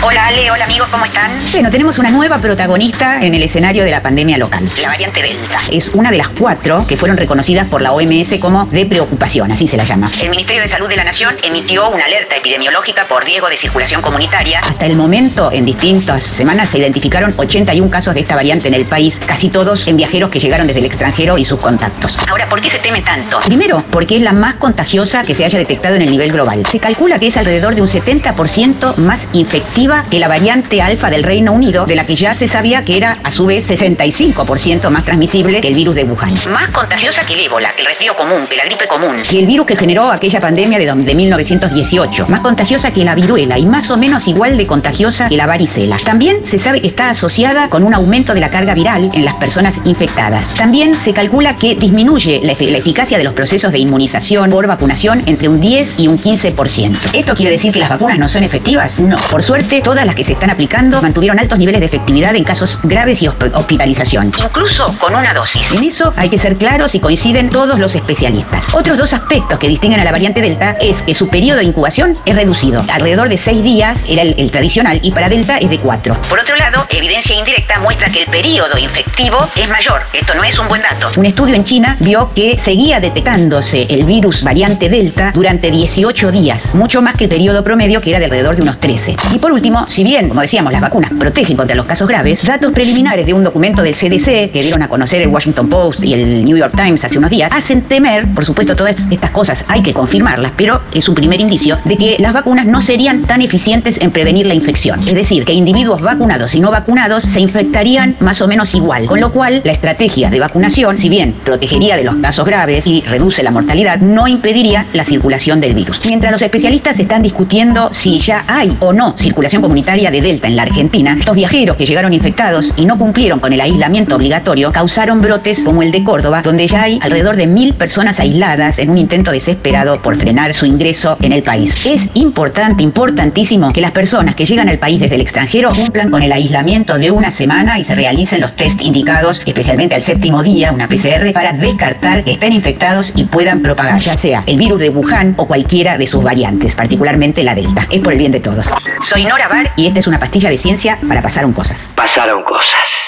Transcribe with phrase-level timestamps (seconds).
[0.00, 1.28] Hola Ale, hola amigos, ¿cómo están?
[1.50, 4.64] Bueno, tenemos una nueva protagonista en el escenario de la pandemia local.
[4.80, 5.58] La variante Delta.
[5.72, 9.66] Es una de las cuatro que fueron reconocidas por la OMS como de preocupación, así
[9.66, 10.08] se la llama.
[10.22, 14.00] El Ministerio de Salud de la Nación emitió una alerta epidemiológica por riesgo de circulación
[14.00, 14.60] comunitaria.
[14.60, 18.84] Hasta el momento, en distintas semanas, se identificaron 81 casos de esta variante en el
[18.84, 22.20] país, casi todos en viajeros que llegaron desde el extranjero y sus contactos.
[22.28, 23.40] Ahora, ¿por qué se teme tanto?
[23.46, 26.64] Primero, porque es la más contagiosa que se haya detectado en el nivel global.
[26.66, 31.22] Se calcula que es alrededor de un 70% más infectiva que la variante alfa del
[31.22, 35.04] Reino Unido, de la que ya se sabía que era a su vez 65% más
[35.04, 36.30] transmisible que el virus de Wuhan.
[36.50, 39.16] Más contagiosa que el ébola, que el resfrío común, que la gripe común.
[39.30, 42.26] Y el virus que generó aquella pandemia de, de 1918.
[42.28, 45.96] Más contagiosa que la viruela y más o menos igual de contagiosa que la varicela.
[46.04, 49.34] También se sabe que está asociada con un aumento de la carga viral en las
[49.34, 50.56] personas infectadas.
[50.56, 55.48] También se calcula que disminuye la eficacia de los procesos de inmunización por vacunación entre
[55.48, 56.96] un 10 y un 15%.
[57.14, 58.98] ¿Esto quiere decir que las vacunas no son efectivas?
[58.98, 59.16] No.
[59.30, 62.78] Por suerte, todas las que se están aplicando mantuvieron altos niveles de efectividad en casos
[62.82, 64.26] graves y hosp- hospitalización.
[64.26, 65.72] Incluso con una dosis.
[65.72, 68.74] En eso hay que ser claros y coinciden todos los especialistas.
[68.74, 72.16] Otros dos aspectos que distinguen a la variante Delta es que su periodo de incubación
[72.26, 72.84] es reducido.
[72.92, 76.16] Alrededor de seis días era el, el tradicional y para Delta es de cuatro.
[76.28, 80.02] Por otro lado, evidencia indirecta muestra que el periodo infectivo es mayor.
[80.12, 81.06] Esto no es un buen dato.
[81.16, 86.74] Un estudio en China vio que seguía detectándose el virus variante Delta durante 18 días,
[86.74, 89.16] mucho más que el periodo promedio que era de alrededor de unos 13.
[89.34, 92.72] Y por último, si bien, como decíamos, las vacunas protegen contra los casos graves, datos
[92.72, 96.44] preliminares de un documento del CDC que dieron a conocer el Washington Post y el
[96.44, 99.92] New York Times hace unos días, hacen temer, por supuesto, todas estas cosas hay que
[99.92, 104.10] confirmarlas, pero es un primer indicio de que las vacunas no serían tan eficientes en
[104.10, 104.98] prevenir la infección.
[105.00, 106.77] Es decir, que individuos vacunados y no vacunados
[107.20, 111.32] se infectarían más o menos igual, con lo cual la estrategia de vacunación, si bien
[111.44, 116.06] protegería de los casos graves y reduce la mortalidad, no impediría la circulación del virus.
[116.06, 120.56] Mientras los especialistas están discutiendo si ya hay o no circulación comunitaria de Delta en
[120.56, 125.20] la Argentina, estos viajeros que llegaron infectados y no cumplieron con el aislamiento obligatorio causaron
[125.20, 128.98] brotes como el de Córdoba, donde ya hay alrededor de mil personas aisladas en un
[128.98, 131.86] intento desesperado por frenar su ingreso en el país.
[131.86, 136.22] Es importante, importantísimo que las personas que llegan al país desde el extranjero cumplan con
[136.22, 140.70] el aislamiento de una semana y se realicen los test indicados, especialmente al séptimo día,
[140.70, 144.90] una PCR, para descartar que estén infectados y puedan propagar, ya sea el virus de
[144.90, 147.86] Wuhan o cualquiera de sus variantes, particularmente la Delta.
[147.90, 148.68] Es por el bien de todos.
[149.02, 151.92] Soy Nora Bar Y esta es una pastilla de ciencia para pasar un cosas.
[151.96, 153.07] Pasaron cosas.